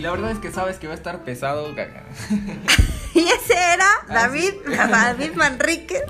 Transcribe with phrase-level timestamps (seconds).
[0.00, 1.68] Y la verdad es que sabes que va a estar pesado.
[3.14, 6.04] y ese era David, David Manríquez,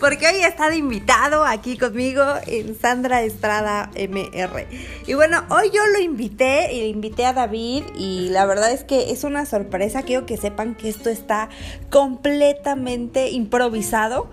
[0.00, 4.66] porque hoy está de invitado aquí conmigo en Sandra Estrada MR.
[5.06, 9.12] Y bueno, hoy yo lo invité, y invité a David y la verdad es que
[9.12, 10.02] es una sorpresa.
[10.02, 11.48] Quiero que sepan que esto está
[11.90, 14.28] completamente improvisado.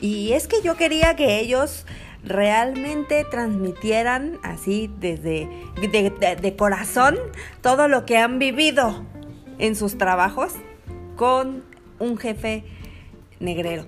[0.00, 1.86] Y es que yo quería que ellos
[2.24, 7.16] realmente transmitieran así desde de, corazón
[7.60, 9.04] todo lo que han vivido
[9.58, 10.54] en sus trabajos
[11.16, 11.62] con
[11.98, 12.64] un jefe
[13.40, 13.86] negrero.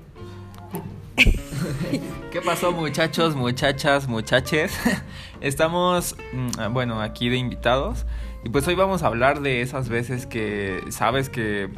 [2.31, 4.79] ¿Qué pasó muchachos, muchachas, muchaches?
[5.41, 8.07] Estamos, mm, bueno, aquí de invitados
[8.45, 11.71] y pues hoy vamos a hablar de esas veces que sabes que,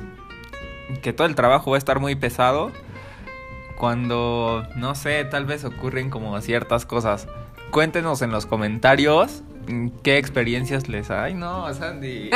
[1.02, 2.72] que todo el trabajo va a estar muy pesado
[3.78, 7.28] cuando, no sé, tal vez ocurren como ciertas cosas.
[7.70, 12.30] Cuéntenos en los comentarios mm, qué experiencias les hay, ¿no, Sandy?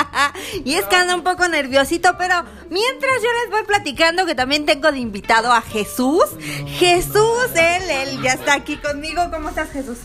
[0.64, 4.64] y es que anda un poco nerviosito, pero mientras yo les voy platicando que también
[4.64, 6.24] tengo de invitado a Jesús.
[6.66, 9.22] Jesús, él, él ya está aquí conmigo.
[9.32, 9.98] ¿Cómo estás, Jesús?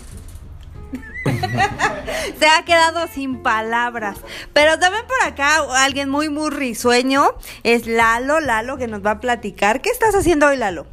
[2.40, 4.20] Se ha quedado sin palabras.
[4.54, 7.30] Pero también por acá alguien muy, muy risueño
[7.64, 9.82] es Lalo, Lalo que nos va a platicar.
[9.82, 10.86] ¿Qué estás haciendo hoy, Lalo?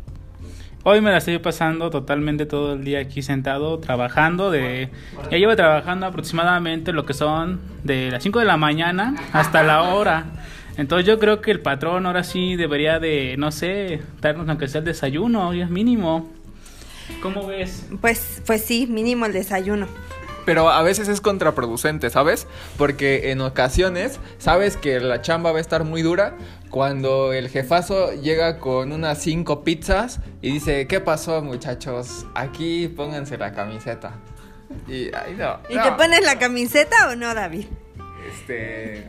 [0.85, 4.51] Hoy me la estoy pasando totalmente todo el día aquí sentado, trabajando.
[4.51, 4.91] De,
[5.31, 9.83] ya llevo trabajando aproximadamente lo que son de las 5 de la mañana hasta la
[9.83, 10.27] hora.
[10.77, 14.79] Entonces yo creo que el patrón ahora sí debería de, no sé, darnos aunque sea
[14.79, 16.31] el desayuno, es mínimo.
[17.21, 17.89] ¿Cómo ves?
[18.01, 19.89] Pues, pues sí, mínimo el desayuno
[20.49, 22.47] pero a veces es contraproducente, ¿sabes?
[22.79, 26.39] Porque en ocasiones sabes que la chamba va a estar muy dura
[26.71, 32.25] cuando el jefazo llega con unas cinco pizzas y dice, ¿qué pasó muchachos?
[32.35, 34.15] Aquí pónganse la camiseta.
[34.87, 37.67] Y, ay, no, ¿Y te pones la camiseta o no, David?
[38.27, 39.07] Este...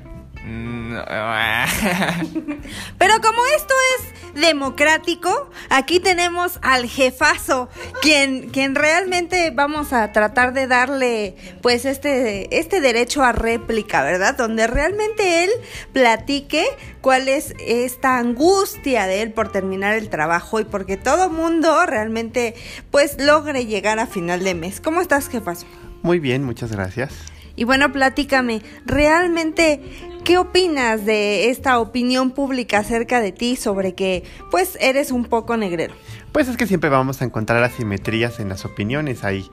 [2.98, 7.70] Pero como esto es democrático, aquí tenemos al jefazo,
[8.02, 14.36] quien, quien realmente vamos a tratar de darle pues este, este derecho a réplica, ¿verdad?
[14.36, 15.52] Donde realmente él
[15.94, 16.66] platique
[17.02, 22.56] cuál es esta angustia de él por terminar el trabajo y porque todo mundo realmente
[22.92, 24.82] pues logre llegar a final de mes.
[24.82, 25.66] ¿Cómo estás, jefazo?
[26.02, 27.14] Muy bien, muchas gracias.
[27.60, 29.82] Y bueno, platícame, ¿realmente
[30.24, 35.58] qué opinas de esta opinión pública acerca de ti sobre que pues eres un poco
[35.58, 35.94] negrero?
[36.32, 39.26] Pues es que siempre vamos a encontrar asimetrías en las opiniones.
[39.26, 39.52] Hay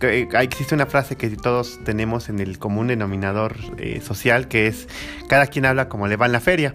[0.00, 4.88] eh, existe una frase que todos tenemos en el común denominador eh, social, que es
[5.28, 6.74] cada quien habla como le va en la feria.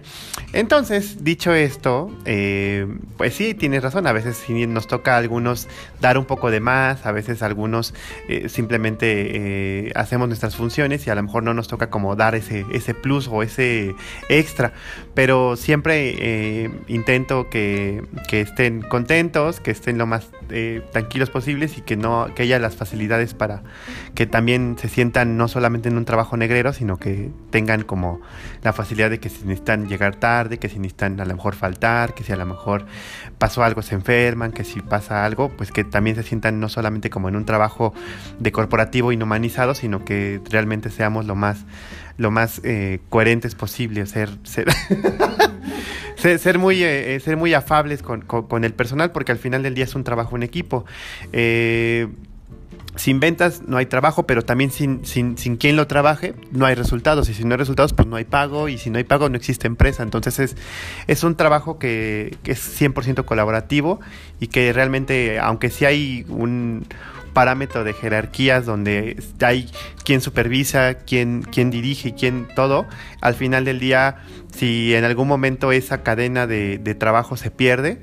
[0.52, 2.86] Entonces, dicho esto, eh,
[3.16, 5.68] pues sí, tienes razón, a veces nos toca a algunos
[6.00, 7.94] dar un poco de más, a veces algunos
[8.48, 12.94] simplemente hacemos nuestras funciones y a lo mejor no nos toca como dar ese, ese
[12.94, 13.94] plus o ese
[14.28, 14.72] extra,
[15.14, 20.28] pero siempre intento que, que, estén contentos, que estén lo más
[20.92, 23.62] tranquilos posibles y que no que haya las facilidades para
[24.14, 28.20] que también se sientan no solamente en un trabajo negrero, sino que tengan como
[28.62, 32.14] la facilidad de que si necesitan llegar tarde, que si necesitan a lo mejor faltar,
[32.14, 32.86] que si a lo mejor
[33.38, 37.10] pasó algo se enferman, que si pasa algo, pues que también se sientan no solamente
[37.10, 37.92] como en un trabajo
[38.38, 41.64] de corporativo inhumanizado, sino que realmente seamos lo más
[42.20, 44.68] lo más eh, coherentes posible, ser ser,
[46.38, 49.84] ser, muy eh, ser muy afables con, con, el personal, porque al final del día
[49.84, 50.84] es un trabajo en equipo.
[51.32, 52.08] Eh,
[52.96, 56.74] sin ventas no hay trabajo, pero también sin, sin, sin, quien lo trabaje no hay
[56.74, 57.28] resultados.
[57.28, 58.68] Y si no hay resultados, pues no hay pago.
[58.68, 60.02] Y si no hay pago, no existe empresa.
[60.02, 60.56] Entonces es,
[61.06, 64.00] es un trabajo que, que es 100% colaborativo
[64.40, 66.86] y que realmente, aunque sí hay un
[67.32, 69.70] parámetro de jerarquías donde hay
[70.04, 72.86] quien supervisa, quien, quien dirige, quien todo,
[73.20, 74.16] al final del día,
[74.52, 78.00] si en algún momento esa cadena de, de trabajo se pierde,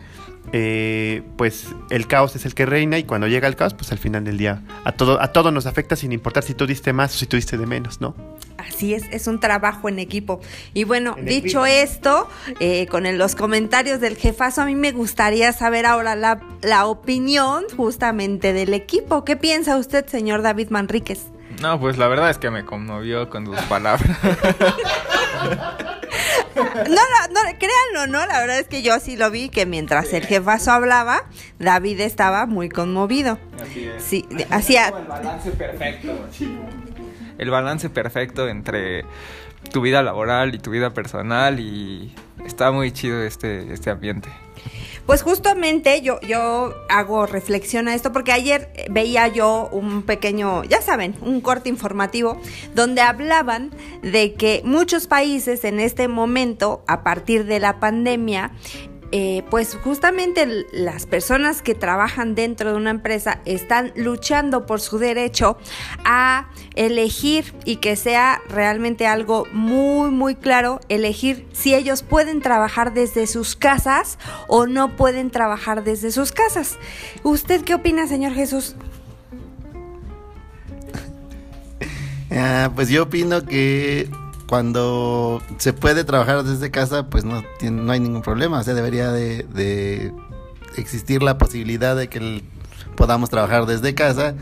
[0.54, 3.98] eh, pues el caos es el que reina y cuando llega el caos, pues al
[3.98, 7.16] final del día a todo, a todo nos afecta sin importar si tú diste más
[7.16, 8.16] o si tú diste de menos, ¿no?
[8.58, 10.40] Así es, es un trabajo en equipo.
[10.74, 12.28] Y bueno, dicho esto,
[12.60, 17.66] eh, con los comentarios del jefazo, a mí me gustaría saber ahora la, la opinión
[17.76, 19.24] justamente del equipo.
[19.24, 21.28] ¿Qué piensa usted, señor David Manríquez?
[21.62, 24.18] No, pues la verdad es que me conmovió con tus palabras.
[26.64, 27.02] No,
[27.32, 28.26] no, créanlo, ¿no?
[28.26, 31.26] La verdad es que yo sí lo vi, que mientras el jefazo hablaba,
[31.60, 33.38] David estaba muy conmovido.
[33.62, 34.04] Así es.
[34.04, 34.88] Sí, hacía...
[34.90, 36.28] El balance perfecto.
[37.38, 39.06] El balance perfecto entre
[39.72, 42.14] tu vida laboral y tu vida personal y
[42.46, 44.30] está muy chido este, este ambiente.
[45.08, 50.82] Pues justamente yo, yo hago reflexión a esto porque ayer veía yo un pequeño, ya
[50.82, 52.40] saben, un corte informativo
[52.76, 53.72] donde hablaban
[54.04, 58.52] de que muchos países en este momento, a partir de la pandemia,
[59.12, 64.98] eh, pues justamente las personas que trabajan dentro de una empresa están luchando por su
[64.98, 65.58] derecho
[66.04, 72.94] a elegir y que sea realmente algo muy muy claro elegir si ellos pueden trabajar
[72.94, 74.18] desde sus casas
[74.48, 76.78] o no pueden trabajar desde sus casas.
[77.24, 78.76] ¿Usted qué opina, señor Jesús?
[82.30, 84.10] Ah, pues yo opino que
[84.48, 88.60] cuando se puede trabajar desde casa, pues no, no hay ningún problema.
[88.60, 90.14] O sea, debería de,
[90.78, 92.44] existir la posibilidad de que
[92.96, 94.36] podamos trabajar desde casa,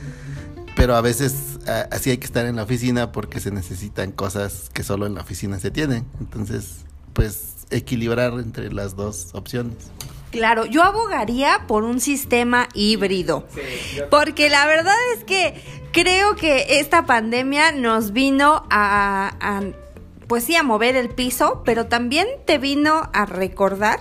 [0.75, 1.60] pero a veces
[1.92, 5.22] así hay que estar en la oficina porque se necesitan cosas que solo en la
[5.22, 6.06] oficina se tienen.
[6.19, 9.75] Entonces, pues equilibrar entre las dos opciones.
[10.30, 13.48] Claro, yo abogaría por un sistema híbrido,
[14.12, 15.63] porque la verdad es que
[15.94, 19.62] creo que esta pandemia nos vino a
[20.27, 24.00] pues sí, a mover el piso, pero también te vino a recordar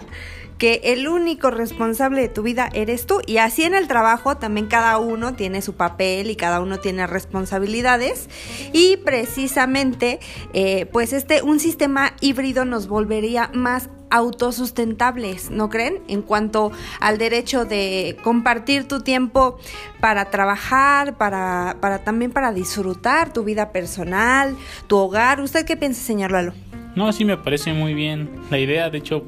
[0.58, 3.20] que el único responsable de tu vida eres tú.
[3.26, 7.06] Y así en el trabajo también cada uno tiene su papel y cada uno tiene
[7.06, 8.28] responsabilidades.
[8.72, 10.20] Y precisamente,
[10.52, 15.98] eh, pues este, un sistema híbrido nos volvería más autosustentables, ¿no creen?
[16.08, 19.58] En cuanto al derecho de compartir tu tiempo
[20.00, 24.56] para trabajar, para, para también para disfrutar tu vida personal,
[24.86, 25.40] tu hogar.
[25.40, 26.52] ¿Usted qué piensa, señor Lalo?
[26.94, 28.90] No, sí me parece muy bien la idea.
[28.90, 29.24] De hecho,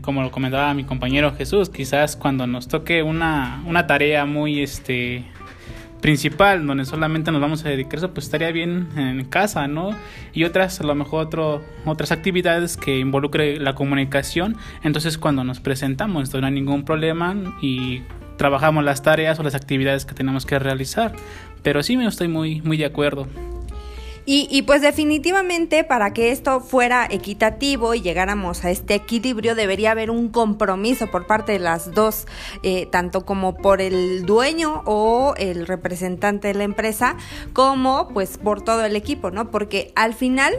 [0.00, 5.24] como lo comentaba mi compañero Jesús, quizás cuando nos toque una, una tarea muy este
[6.00, 9.90] principal donde solamente nos vamos a dedicar eso pues estaría bien en casa no
[10.32, 14.56] y otras a lo mejor otro, otras actividades que involucre la comunicación.
[14.82, 18.02] Entonces cuando nos presentamos no hay ningún problema y
[18.36, 21.12] trabajamos las tareas o las actividades que tenemos que realizar.
[21.62, 23.26] Pero sí me estoy muy muy de acuerdo
[24.30, 30.10] y, pues definitivamente para que esto fuera equitativo y llegáramos a este equilibrio debería haber
[30.10, 32.26] un compromiso por parte de las dos,
[32.62, 37.16] eh, tanto como por el dueño o el representante de la empresa,
[37.54, 39.50] como pues por todo el equipo, ¿no?
[39.50, 40.52] Porque al final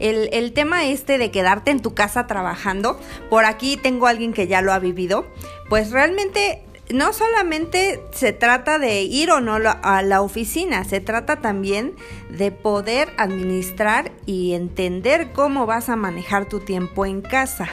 [0.00, 2.98] el, el tema este de quedarte en tu casa trabajando,
[3.30, 5.26] por aquí tengo a alguien que ya lo ha vivido,
[5.68, 11.36] pues realmente no solamente se trata de ir o no a la oficina, se trata
[11.40, 11.94] también
[12.30, 17.68] de poder administrar y entender cómo vas a manejar tu tiempo en casa.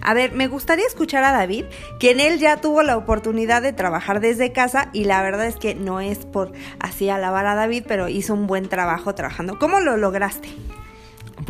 [0.00, 1.64] A ver, me gustaría escuchar a David,
[1.98, 5.74] quien él ya tuvo la oportunidad de trabajar desde casa y la verdad es que
[5.74, 9.58] no es por así alabar a David, pero hizo un buen trabajo trabajando.
[9.58, 10.48] ¿Cómo lo lograste?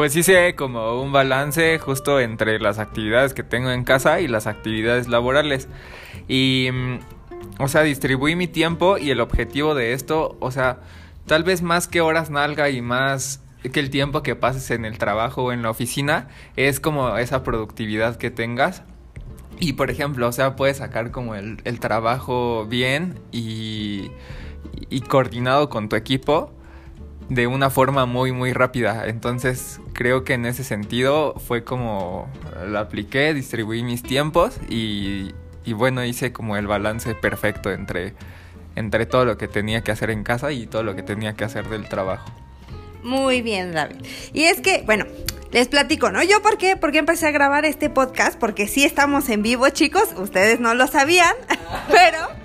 [0.01, 4.47] Pues hice como un balance justo entre las actividades que tengo en casa y las
[4.47, 5.69] actividades laborales.
[6.27, 7.01] Y, mm,
[7.59, 10.79] o sea, distribuí mi tiempo y el objetivo de esto, o sea,
[11.27, 13.43] tal vez más que horas nalga y más
[13.75, 17.43] que el tiempo que pases en el trabajo o en la oficina, es como esa
[17.43, 18.85] productividad que tengas.
[19.59, 24.11] Y por ejemplo, o sea, puedes sacar como el, trabajo bien y,
[24.89, 26.55] y coordinado con tu equipo
[27.31, 29.07] de una forma muy muy rápida.
[29.07, 32.29] Entonces creo que en ese sentido fue como
[32.67, 35.33] lo apliqué, distribuí mis tiempos y,
[35.73, 38.13] bueno, hice como el balance perfecto entre,
[38.75, 41.45] entre todo lo que tenía que hacer en casa y todo lo que tenía que
[41.45, 42.31] hacer del trabajo.
[43.05, 44.05] Muy bien, David.
[44.35, 45.07] Y es que, bueno,
[45.53, 46.23] les platico, ¿no?
[46.23, 49.69] Yo por qué, por qué empecé a grabar este podcast, porque sí estamos en vivo,
[49.71, 51.35] chicos, ustedes no lo sabían,
[51.91, 52.40] pero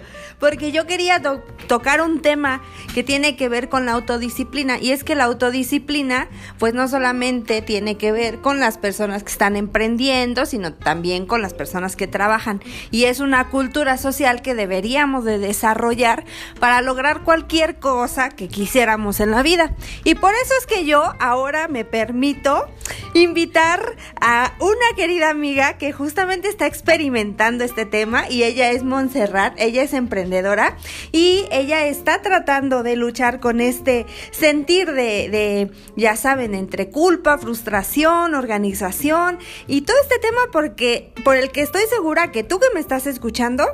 [0.46, 1.24] porque yo quería
[1.68, 2.62] tocar un tema
[2.94, 6.28] que tiene que ver con la autodisciplina y es que la autodisciplina
[6.60, 11.42] pues no solamente tiene que ver con las personas que están emprendiendo, sino también con
[11.42, 12.62] las personas que trabajan
[12.92, 16.25] y es una cultura social que deberíamos de desarrollar
[16.60, 19.74] para lograr cualquier cosa que quisiéramos en la vida.
[20.04, 22.68] Y por eso es que yo ahora me permito
[23.15, 29.53] invitar a una querida amiga que justamente está experimentando este tema y ella es Montserrat,
[29.57, 30.75] ella es emprendedora
[31.13, 38.36] y ella está tratando de luchar con este sentir de, ya saben, entre culpa, frustración,
[38.36, 42.81] organización y todo este tema porque por el que estoy segura que tú que me
[42.81, 43.65] estás escuchando,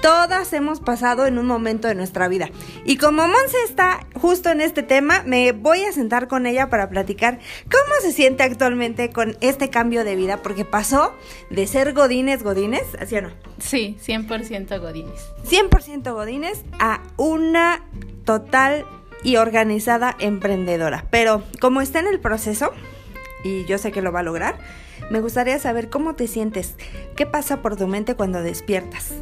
[0.00, 2.48] todas hemos pasado en un momento de nuestra vida.
[2.86, 6.88] Y como Monse está justo en este tema, me voy a sentar con ella para
[6.88, 10.42] platicar cómo se siente actualmente con este cambio de vida?
[10.42, 11.12] Porque pasó
[11.50, 13.30] de ser Godines, Godines, ¿así o no?
[13.58, 15.32] Sí, 100% Godines.
[15.44, 17.82] 100% Godines a una
[18.24, 18.84] total
[19.22, 21.06] y organizada emprendedora.
[21.10, 22.72] Pero como está en el proceso,
[23.44, 24.58] y yo sé que lo va a lograr,
[25.10, 26.74] me gustaría saber cómo te sientes.
[27.16, 29.12] ¿Qué pasa por tu mente cuando despiertas?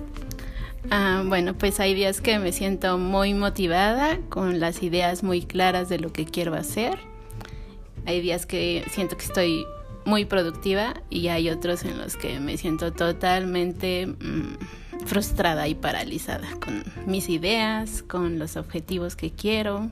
[0.91, 5.89] Ah, bueno, pues hay días que me siento muy motivada, con las ideas muy claras
[5.89, 6.99] de lo que quiero hacer.
[8.07, 9.67] Hay días que siento que estoy
[10.05, 16.49] muy productiva y hay otros en los que me siento totalmente mm, frustrada y paralizada
[16.63, 19.91] con mis ideas, con los objetivos que quiero.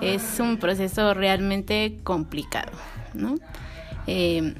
[0.00, 2.72] Es un proceso realmente complicado,
[3.14, 3.36] ¿no?
[4.06, 4.54] Eh,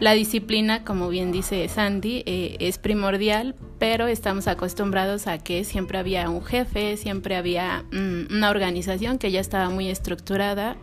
[0.00, 5.98] la disciplina, como bien dice Sandy, eh, es primordial, pero estamos acostumbrados a que siempre
[5.98, 10.76] había un jefe, siempre había mm, una organización que ya estaba muy estructurada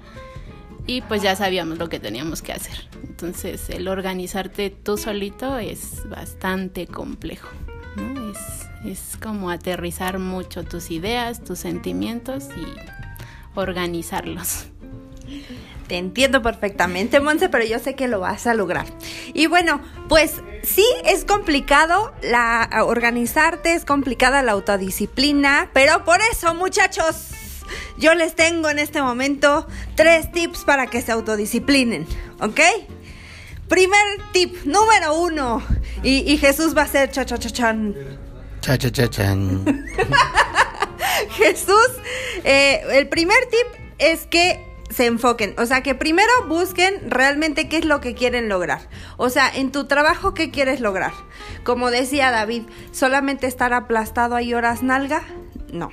[0.87, 2.87] y pues ya sabíamos lo que teníamos que hacer.
[3.03, 7.49] Entonces el organizarte tú solito es bastante complejo.
[8.31, 14.65] Es, es como aterrizar mucho tus ideas, tus sentimientos y organizarlos.
[15.87, 18.87] Te entiendo perfectamente, Monse, pero yo sé que lo vas a lograr.
[19.33, 26.55] Y bueno, pues sí, es complicado la organizarte, es complicada la autodisciplina, pero por eso,
[26.55, 27.34] muchachos,
[27.97, 32.05] yo les tengo en este momento tres tips para que se autodisciplinen,
[32.39, 32.59] ¿ok?
[33.67, 35.63] Primer tip, número uno,
[36.03, 37.95] y, y Jesús va a ser cha cha cha chan.
[38.61, 39.65] Cha cha cha chan.
[41.31, 41.89] Jesús,
[42.43, 47.77] eh, el primer tip es que se enfoquen, o sea, que primero busquen realmente qué
[47.77, 48.87] es lo que quieren lograr.
[49.17, 51.11] O sea, en tu trabajo, ¿qué quieres lograr?
[51.63, 55.23] Como decía David, ¿solamente estar aplastado ahí horas nalga?
[55.73, 55.91] No.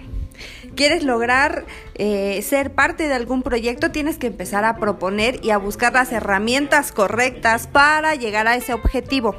[0.74, 3.90] ¿Quieres lograr eh, ser parte de algún proyecto?
[3.90, 8.72] Tienes que empezar a proponer y a buscar las herramientas correctas para llegar a ese
[8.72, 9.34] objetivo.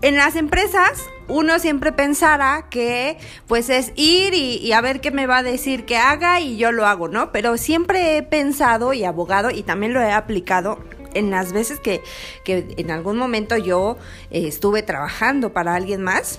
[0.00, 5.10] En las empresas uno siempre pensara que pues es ir y, y, a ver qué
[5.10, 7.32] me va a decir que haga y yo lo hago, ¿no?
[7.32, 10.78] Pero siempre he pensado y abogado y también lo he aplicado
[11.14, 12.02] en las veces que,
[12.44, 13.98] que en algún momento yo
[14.30, 16.38] eh, estuve trabajando para alguien más,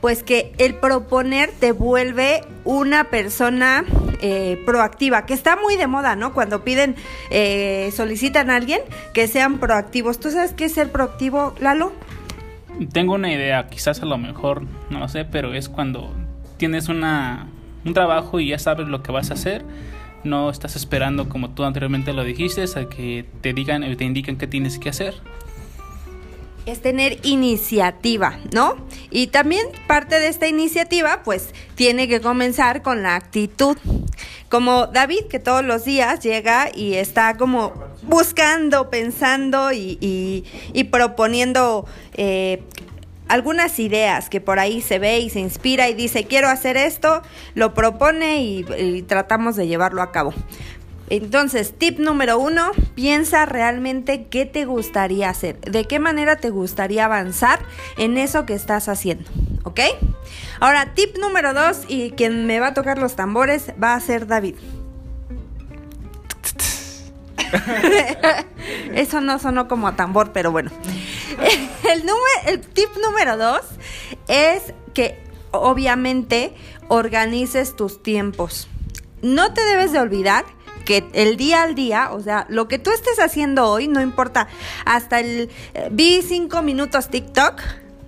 [0.00, 3.84] pues que el proponer te vuelve una persona
[4.20, 6.32] eh, proactiva, que está muy de moda, ¿no?
[6.32, 6.96] Cuando piden,
[7.30, 8.80] eh, solicitan a alguien
[9.14, 10.20] que sean proactivos.
[10.20, 11.92] ¿Tú sabes qué es ser proactivo, Lalo?
[12.92, 16.12] Tengo una idea, quizás a lo mejor, no lo sé, pero es cuando
[16.58, 17.48] tienes una,
[17.84, 19.64] un trabajo y ya sabes lo que vas a hacer.
[20.24, 24.36] No estás esperando, como tú anteriormente lo dijiste, a que te digan o te indiquen
[24.36, 25.14] qué tienes que hacer.
[26.68, 28.76] Es tener iniciativa, ¿no?
[29.10, 33.78] Y también parte de esta iniciativa, pues, tiene que comenzar con la actitud.
[34.50, 37.72] Como David, que todos los días llega y está como
[38.02, 40.44] buscando, pensando y,
[40.90, 42.62] proponiendo eh,
[43.28, 47.22] algunas ideas que por ahí se ve y se inspira y dice, quiero hacer esto,
[47.54, 50.34] lo propone y tratamos de llevarlo a cabo.
[51.10, 57.06] Entonces, tip número uno, piensa realmente qué te gustaría hacer, de qué manera te gustaría
[57.06, 57.60] avanzar
[57.96, 59.30] en eso que estás haciendo,
[59.64, 59.80] ¿ok?
[60.60, 64.26] Ahora, tip número dos, y quien me va a tocar los tambores va a ser
[64.26, 64.56] David.
[68.94, 70.70] Eso no sonó como a tambor, pero bueno.
[71.84, 72.04] El,
[72.46, 73.62] el tip número dos
[74.26, 75.22] es que
[75.52, 76.54] obviamente
[76.88, 78.68] organices tus tiempos.
[79.22, 80.44] No te debes de olvidar
[80.88, 84.48] que el día al día, o sea, lo que tú estés haciendo hoy, no importa,
[84.86, 87.60] hasta el eh, vi cinco minutos TikTok,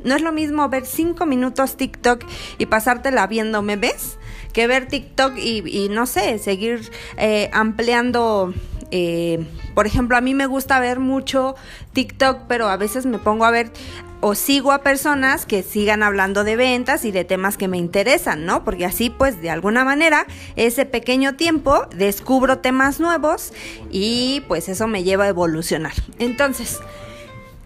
[0.02, 2.24] no es lo mismo ver cinco minutos TikTok
[2.56, 4.16] y pasártela viendo ves
[4.54, 8.54] que ver TikTok y, y no sé, seguir eh, ampliando
[8.90, 9.44] eh,
[9.80, 11.54] por ejemplo, a mí me gusta ver mucho
[11.94, 13.72] TikTok, pero a veces me pongo a ver
[14.20, 18.44] o sigo a personas que sigan hablando de ventas y de temas que me interesan,
[18.44, 18.62] ¿no?
[18.62, 23.54] Porque así, pues, de alguna manera, ese pequeño tiempo descubro temas nuevos
[23.90, 25.94] y pues eso me lleva a evolucionar.
[26.18, 26.78] Entonces,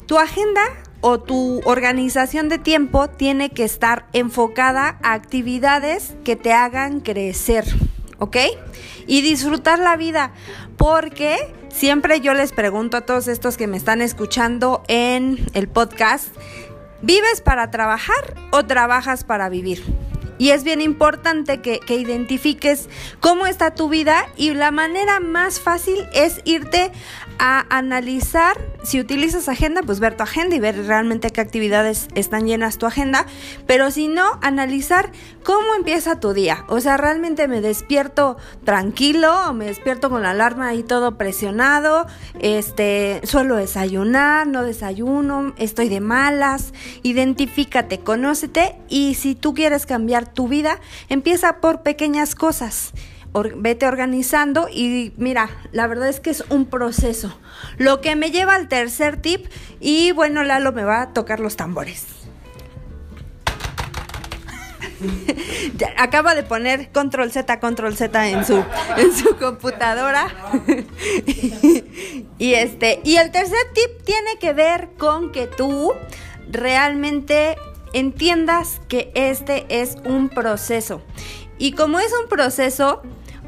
[0.07, 0.63] tu agenda
[1.01, 7.65] o tu organización de tiempo tiene que estar enfocada a actividades que te hagan crecer,
[8.21, 8.37] ¿ok?
[9.09, 10.33] Y disfrutar la vida,
[10.77, 11.37] porque
[11.75, 16.29] siempre yo les pregunto a todos estos que me están escuchando en el podcast,
[17.03, 19.85] ¿vives para trabajar o trabajas para vivir?
[20.39, 22.89] Y es bien importante que, que, identifiques
[23.21, 26.91] cómo está tu vida y la manera más fácil es irte
[27.39, 32.47] a analizar, si utilizas agenda, pues ver tu agenda y ver realmente qué actividades están
[32.47, 33.27] llenas tu agenda,
[33.67, 35.11] pero si no, analizar
[35.43, 36.65] cómo empieza tu día.
[36.69, 42.07] O sea, realmente me despierto tranquilo me despierto con la alarma ahí todo presionado,
[42.41, 46.73] este, suelo desayunar, no desayuno, estoy de malas,
[47.03, 52.93] identifícate, conócete y si tú quieres cambiar tu vida, empieza por pequeñas cosas
[53.57, 57.37] vete organizando y mira, la verdad es que es un proceso.
[57.79, 59.47] Lo que me lleva al tercer tip
[59.81, 62.07] y bueno, Lalo me va a tocar los tambores.
[65.99, 68.63] acaba de poner control Z, control Z en su,
[68.97, 70.29] en su computadora.
[72.39, 75.93] y este, y el tercer tip tiene que ver con que tú
[76.51, 77.57] realmente
[77.93, 81.03] entiendas que este es un proceso.
[81.59, 83.03] Y como es un proceso,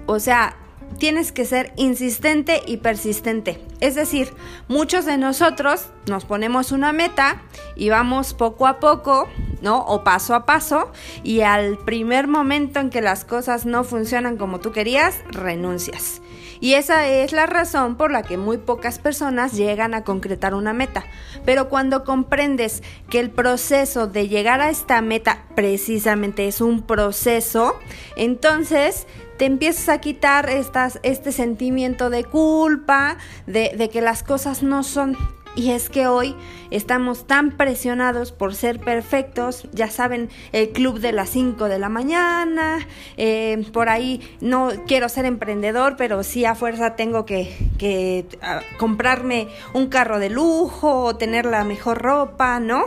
[0.07, 0.57] o sea,
[0.99, 3.61] tienes que ser insistente y persistente.
[3.81, 4.33] Es decir,
[4.69, 7.43] muchos de nosotros nos ponemos una meta
[7.75, 9.29] y vamos poco a poco,
[9.61, 9.85] ¿no?
[9.85, 10.91] O paso a paso
[11.23, 16.23] y al primer momento en que las cosas no funcionan como tú querías, renuncias.
[16.59, 20.73] Y esa es la razón por la que muy pocas personas llegan a concretar una
[20.73, 21.05] meta.
[21.45, 27.79] Pero cuando comprendes que el proceso de llegar a esta meta precisamente es un proceso,
[28.17, 34.62] entonces te empiezas a quitar estas, este sentimiento de culpa, de, de que las cosas
[34.62, 35.16] no son
[35.57, 36.37] y es que hoy
[36.71, 41.89] estamos tan presionados por ser perfectos, ya saben, el club de las 5 de la
[41.89, 42.87] mañana,
[43.17, 49.49] eh, por ahí no quiero ser emprendedor, pero sí a fuerza tengo que, ah, comprarme
[49.73, 52.85] un carro de lujo o tener la mejor ropa, ¿no?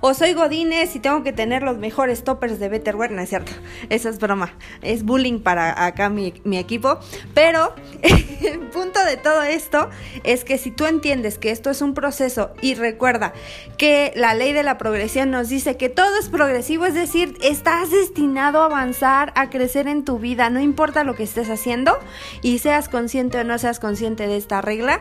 [0.00, 3.52] O soy Godines y tengo que tener los mejores toppers de Betterware, no es cierto,
[3.88, 6.98] eso es broma, es bullying para acá mi equipo,
[7.34, 9.90] pero el punto de todo esto
[10.22, 12.11] es que si tú entiendes que esto es un proceso,
[12.60, 13.32] y recuerda
[13.78, 17.90] que la ley de la progresión nos dice que todo es progresivo, es decir, estás
[17.90, 21.98] destinado a avanzar, a crecer en tu vida, no importa lo que estés haciendo
[22.42, 25.00] y seas consciente o no seas consciente de esta regla,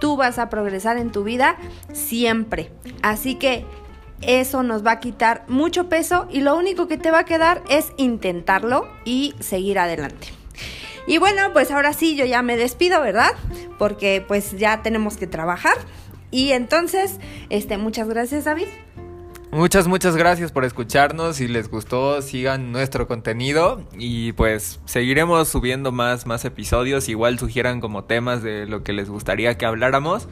[0.00, 1.56] tú vas a progresar en tu vida
[1.92, 2.70] siempre.
[3.02, 3.64] Así que
[4.22, 7.62] eso nos va a quitar mucho peso y lo único que te va a quedar
[7.68, 10.28] es intentarlo y seguir adelante.
[11.06, 13.32] Y bueno, pues ahora sí, yo ya me despido, ¿verdad?
[13.78, 15.76] Porque pues ya tenemos que trabajar.
[16.32, 17.20] Y entonces,
[17.50, 18.66] este, muchas gracias, David.
[19.52, 21.36] Muchas, muchas gracias por escucharnos.
[21.36, 27.10] Si les gustó, sigan nuestro contenido y pues seguiremos subiendo más, más episodios.
[27.10, 30.26] Igual sugieran como temas de lo que les gustaría que habláramos.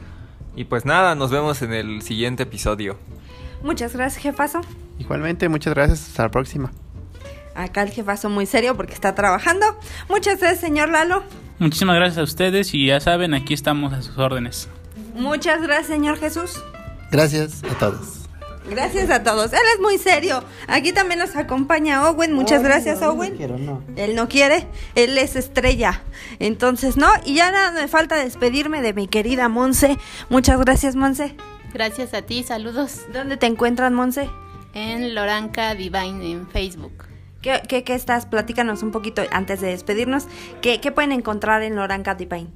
[0.55, 2.97] Y pues nada, nos vemos en el siguiente episodio.
[3.61, 4.61] Muchas gracias, jefazo.
[4.97, 6.07] Igualmente, muchas gracias.
[6.07, 6.71] Hasta la próxima.
[7.53, 9.67] Acá el jefazo muy serio porque está trabajando.
[10.09, 11.23] Muchas gracias, señor Lalo.
[11.59, 14.67] Muchísimas gracias a ustedes y ya saben, aquí estamos a sus órdenes.
[15.13, 16.61] Muchas gracias, Señor Jesús.
[17.11, 18.21] Gracias a todos.
[18.69, 19.51] Gracias a todos.
[19.53, 20.43] Él es muy serio.
[20.67, 22.33] Aquí también nos acompaña Owen.
[22.33, 23.35] Muchas gracias, Owen.
[23.95, 24.67] Él no quiere.
[24.95, 26.01] Él es estrella.
[26.39, 27.09] Entonces, no.
[27.25, 29.97] Y ya nada me falta despedirme de mi querida Monse.
[30.29, 31.35] Muchas gracias, Monse.
[31.73, 32.43] Gracias a ti.
[32.43, 33.01] Saludos.
[33.11, 34.29] ¿Dónde te encuentras, Monse?
[34.73, 37.05] En Loranca Divine en Facebook.
[37.41, 38.27] ¿Qué, qué, estás?
[38.27, 40.27] Platícanos un poquito antes de despedirnos.
[40.61, 42.49] ¿Qué, qué pueden encontrar en Loranca Divine?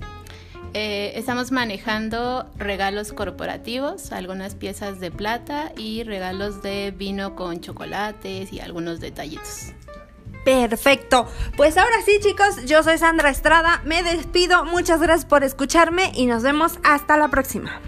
[0.77, 8.51] Eh, estamos manejando regalos corporativos, algunas piezas de plata y regalos de vino con chocolates
[8.51, 9.71] y algunos detallitos.
[10.43, 11.29] Perfecto.
[11.55, 13.81] Pues ahora sí, chicos, yo soy Sandra Estrada.
[13.85, 14.65] Me despido.
[14.65, 17.79] Muchas gracias por escucharme y nos vemos hasta la próxima.